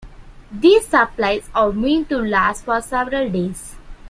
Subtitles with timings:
[0.51, 3.75] These supplies are meant to last for several days.